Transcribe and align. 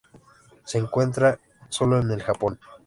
Se 0.65 0.79
encuentra 0.79 1.39
sólo 1.69 1.99
en 2.01 2.09
el 2.09 2.23
Japón. 2.23 2.57